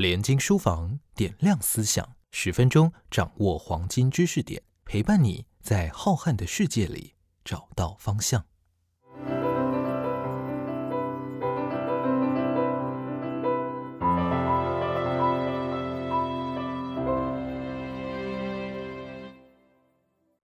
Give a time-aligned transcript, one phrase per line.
[0.00, 7.12] 联经书房点亮思想，十分钟掌握黄金知识点，陪伴你在浩瀚的世界里
[7.44, 8.46] 找到方向。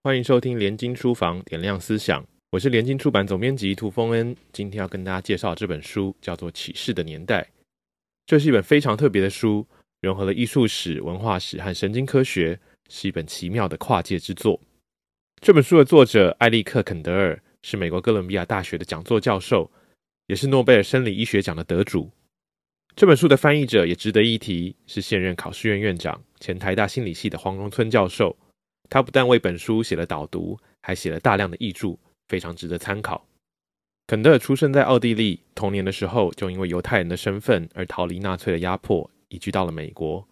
[0.03, 4.37] 欢迎收听联经书房点亮思想，我是联经出版总编辑涂峰恩。
[4.53, 7.41] 今天要跟大家介绍这本书，叫做《启示的年代》。
[8.27, 9.65] 这是一本非常特别的书，
[10.01, 12.59] 融合了艺术史、文化史和神经科学，
[12.89, 14.59] 是一本奇妙的跨界之作。
[15.41, 19.71] 这本书的作者艾利克·肯德尔是美国哥伦比亚大学的讲座教授，
[20.25, 22.11] 也是诺贝尔生理医学奖的得主。
[22.97, 28.35] 这本书的翻译者也值得一提，是现任考试院院长、前台大心理系的黄荣村教授。
[28.89, 33.25] 他不但为本书写了导读，还写了大量的译注，非常值得参考。
[34.07, 40.25] 肯德尔出生在奥地利，童年的时候就因为犹太人的身份而逃离纳粹的压迫，移居到了美国。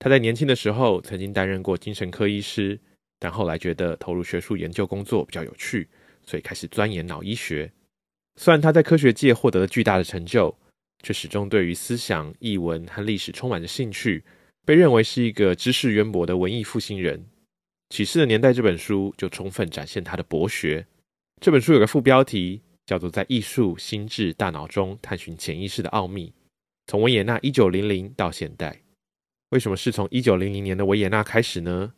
[0.00, 2.80] 他在年轻的时候曾经担任过精神科医师，
[3.20, 5.88] 但后来觉得投入学术研究工作比较有趣，
[6.26, 7.70] 所以开始钻研脑医学。
[8.34, 10.52] 虽然他在科学界获得了巨大的成就，
[11.04, 14.24] 却始终对于思想、译文和历史充满着兴趣，
[14.66, 17.20] 被认为是一个知识渊博的文艺复兴人。
[17.90, 20.84] 《启示的年代》这本书就充分展现他的博学。
[21.40, 22.62] 这本书有个副标题。
[22.88, 26.32] 叫做在艺术、心智、大脑中探寻潜意识的奥秘，
[26.86, 28.80] 从维也纳一九零零到现代。
[29.50, 31.92] 为什么是从一九零零年的维也纳开始呢？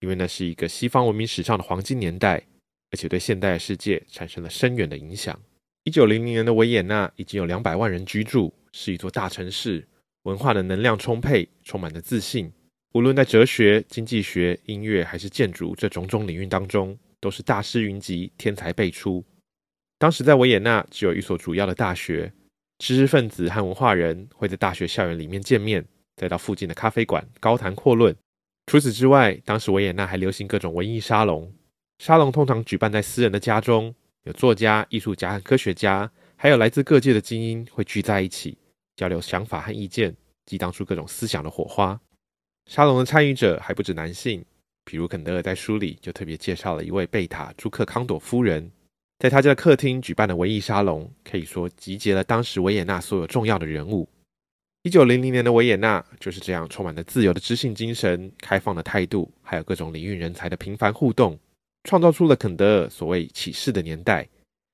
[0.00, 2.44] 因为那是一个西方文明史上的黄金年代，
[2.90, 5.38] 而且对现代世界产生了深远的影响。
[5.84, 9.86] 一九零零年的维也纳已经有两百万人居住，是一座大城市，
[10.24, 12.50] 文化的能量充沛，充满着自信。
[12.94, 19.24] 无论在哲学、经济学、音乐还是建筑这种种领域当中，都是大师云集，天才辈出。
[20.02, 22.32] 当时在维也纳只有一所主要的大学，
[22.78, 25.86] 知识分子和文化人会在大学校园里面见面，
[26.16, 28.12] 再到附近的咖啡馆高谈阔论。
[28.66, 31.54] 除此之外，当时维也纳还流行各种文艺沙龙，
[32.00, 33.94] 沙龙通常举办在私人的家中，
[34.24, 38.58] 有作家、艺术家和科学家，还有来自各界的精英会聚在一起，
[38.96, 40.12] 交流想法和意见，
[40.46, 42.00] 激荡出各种思想的火花。
[42.68, 44.44] 沙龙的参与者还不止男性，
[44.84, 48.68] 比如肯德尔在书里就特别介绍了一位贝塔·朱克康朵夫人。
[49.22, 54.08] 在他家的客厅举办的文艺沙龙，可以说集结了当时维也纳所有重要的人物。
[54.82, 61.38] 一九零零年的维也纳就是这样，充满了自由的知性精神、开放的态度，还有各种领域人才的频繁互动，
[61.84, 64.28] 创造出了肯德尔所谓启示的年代，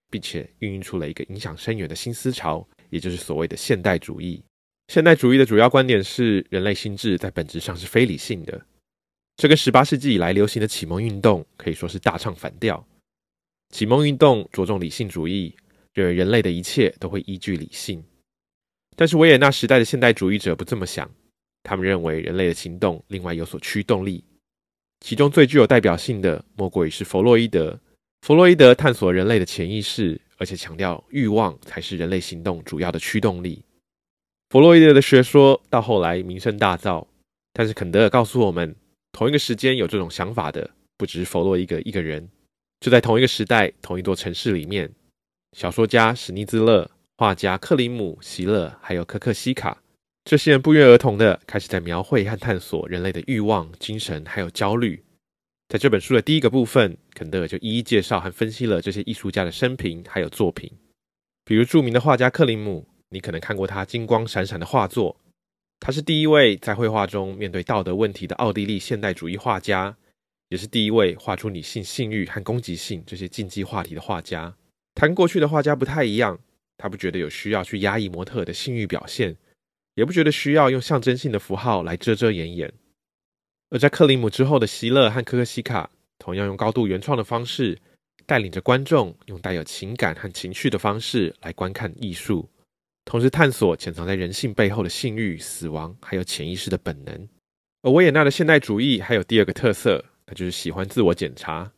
[0.09, 4.43] 并且孕育出了一个影响深远的新思潮，也就是所谓的现代主义。
[4.91, 8.59] 现代主义的主要观点是，人类心智在本质上是非理性的，
[9.37, 12.83] 这跟十八世纪以来流行的启蒙运动可以说是大唱反调。
[13.71, 15.55] 启蒙运动着重理性主义，
[15.95, 18.03] 认为人类的一切都会依据理性。
[18.97, 21.09] 但是维也纳时代的现代主义者不这么想，
[21.63, 24.25] 他们认为人类的行动另外有所驱动力，
[25.01, 27.79] 其中最具有代表性的莫过于是弗洛伊德。
[28.23, 33.63] 弗洛伊德探索人类的潜意识，而且强调欲望才是人类行动主要的驱动力。
[34.51, 37.07] 弗洛伊德的学说到后来名声大噪，
[37.53, 38.75] 但是肯德尔告诉我们，
[39.13, 42.29] 同一个时间有这种想法的不只是弗洛伊德一个人。
[42.81, 44.91] 就在同一个时代、同一座城市里面，
[45.57, 49.83] 小说家史尼兹勒、画家克里姆、席勒，还有科克西卡，
[50.25, 55.03] 这些人不约而同的开始在描绘和探索人类的欲望、精神还有焦虑。
[55.69, 60.71] 在这本书的第一个部分，肯德尔就一一介绍和分析了这些艺术家的生平还有作品。
[61.45, 65.17] 比如著名的画家克林姆，你可能看过他金光闪闪的画作。
[65.81, 69.97] 他是第一位在绘画中面对道德问题的奥地利现代主义画家。
[70.49, 74.55] 也是第一位画出女性性欲和攻击性这些禁忌话题的画家。
[74.95, 76.39] 他跟过去的画家不太一样，
[76.77, 79.37] 他不觉得有需要去压抑模特的性欲表现，
[79.95, 82.73] 也不觉得需要用象征性的符号来遮遮掩掩。
[83.71, 87.79] 而在克林姆之后的希勒和科克西卡，同样用高度原创的方式，
[88.25, 92.49] 带领着观众用带有情感和情绪的方式来观看艺术，
[93.05, 97.29] 同时探索潜藏在人性背后的性欲、死亡还有潜意识的本能。
[97.83, 100.05] 而维也纳的现代主义还有第二个特色。
[100.29, 101.73] 他就是喜欢自我检查，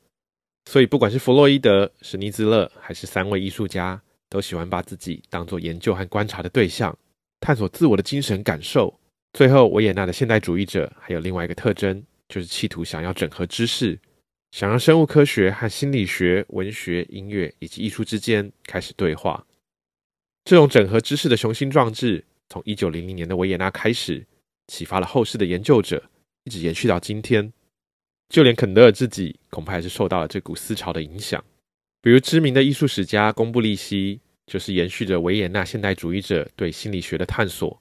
[0.65, 6.99] 所以不管是弗洛伊德、史尼兹勒，还是三位艺术家，都喜欢把自己当做研究和观察的对象，
[7.39, 8.93] 探索自我的精神感受。
[9.35, 13.97] 最后，维也纳的现代主义者还有另外一个特征，就是企图想要整合知识，
[14.51, 19.47] 想让生物科学和心理学、文学、音乐以及艺术之间开始对话。
[20.45, 24.27] 这种整合知识的雄心壮志，从一九零零年的维也纳开始，
[24.67, 26.03] 启发了后世的研究者，
[26.43, 27.53] 一直延续到今天。
[28.31, 31.45] 就连肯德尔自己，恐怕也是受到了这股思潮的影响。
[32.01, 37.79] 比如知名的艺术史家贡布利希，就是延续着维也纳现代主义者对心理学的探索，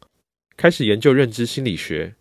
[0.57, 2.15] 开始研究认知心理学。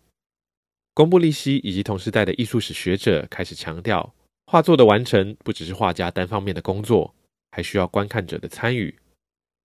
[0.93, 4.13] 公布利希以及同时代的艺术史学者开始强调，
[4.45, 7.15] 画作的完成不只是画家单方面的工作，
[7.51, 8.95] 还需要观看者的参与。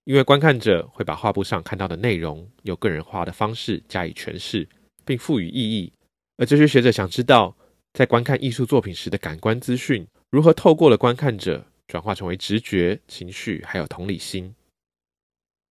[0.05, 4.67] 因为观看者会把画布上看到的内容，用个人化的方式加以诠释，
[5.05, 5.93] 并赋予意义。
[6.37, 7.54] 而这些学者想知道，
[7.95, 14.53] 在观看艺术作品时的感官资讯，如何透过了观看者转化成为直觉、情绪，还有同理心。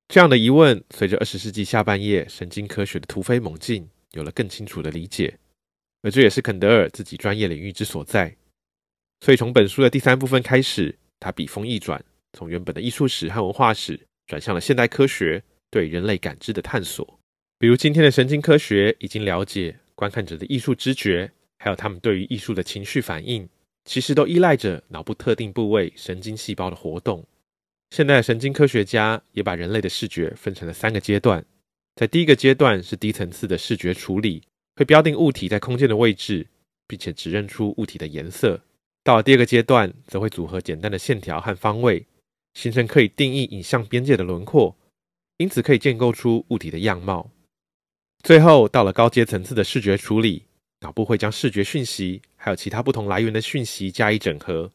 [0.08, 5.38] 这样的疑问，随着二十世纪下半叶神经科学的突飞猛进，有了更清楚的理解。
[6.00, 8.34] 而这也是肯德尔自己专业领域之所在。
[9.20, 14.00] 所以从本书的第三部分开始，他笔锋一转，从原本的艺术史和文化史。
[14.26, 17.20] 转向了现代科学对人类感知的探索，
[17.58, 23.48] 比如今天的神经科学已经了解观看者的艺术知觉，还有他们对于艺术的情绪反应，
[23.84, 27.24] 其实都依赖着脑部特定部位神经细胞的活动。
[27.90, 31.44] 现代神经科学家也把人类的视觉分成了三个阶段，
[31.96, 34.42] 在第一个阶段是低层次的视觉处理，
[34.76, 36.46] 会标定物体在空间的位置，
[36.86, 38.60] 并且指认出物体的颜色。
[39.02, 42.06] 到了第二个阶段，则会组合简单的线条和方位。
[42.54, 44.76] 形成可以定义影像边界的轮廓，
[45.38, 47.28] 因此可以建构出物体的样貌。
[48.22, 50.44] 最后到了高阶层次的视觉处理，
[50.84, 54.70] 脑部会将视觉讯息还有其他不同来源的讯息加以整合，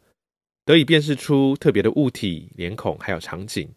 [0.65, 3.69] 得以辨识出特别的物体、脸孔还有场景，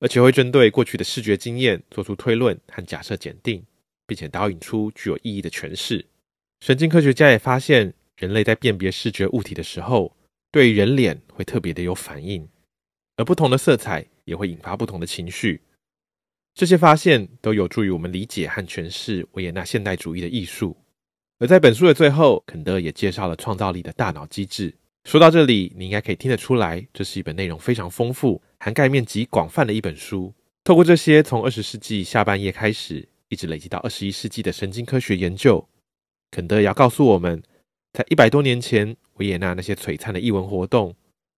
[0.00, 3.64] 而且会针对过去的视觉经验做出推论和假设检定，
[4.08, 6.04] 并且导引出具有意义的诠释。
[6.60, 10.16] 神经科学家也发现，人类在辨别视觉物体的时候，
[10.50, 12.48] 对人脸会特别的有反应。
[13.14, 15.60] 而不同的色彩也会引发不同的情绪，
[16.54, 20.76] 这些发现都有助于我们理解和诠释维也纳现代主义的艺术。
[21.38, 24.74] 而在本书的最后，肯德也介绍了创造力的大脑机制。
[25.04, 30.32] 说到这里，你应该可以听得出来，这是一本内容非常丰富、涵盖面极广泛的一本书。
[30.64, 35.68] 透过这些从二十世纪下半叶开始，一直累积到二十一世纪的神经科学研究，
[36.30, 37.42] 肯德也要告诉我们，
[37.92, 40.96] 在一百多年前维也纳那些璀璨的艺文活动。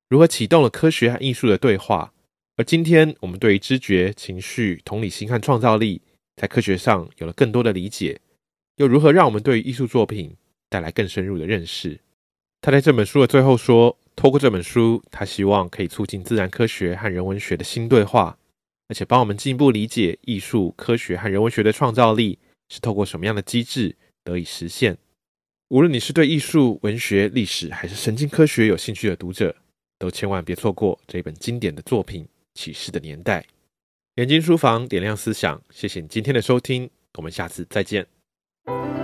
[0.08, 2.12] 如何启动了科学和艺术的对话？
[2.56, 6.00] 而今天我们对于知觉、情绪、同理心和创造力，
[6.36, 8.20] 在科学上有了更多的理解，
[8.78, 10.34] 又如何让我们对艺术作品
[10.68, 12.00] 带来更深入的认识？
[12.60, 18.38] 他在这本书的最后说：“透过这本书，他希望可以促进自然科学和人文学的新对话，
[18.88, 22.38] 而且帮我们进一步理解艺术、科学和人文学的创造力
[22.68, 24.96] 是透过什么样的机制得以实现。
[25.68, 29.54] 无论你是对艺术、文学、历史还是神经科学有兴趣的读者。”
[30.00, 33.40] 都千万别错过这本经典的作品《启示的年代》。
[34.14, 38.17] 眼睛书房点亮思想，谢谢你今天的收听，我们下次再见。
[38.68, 38.97] Thank you.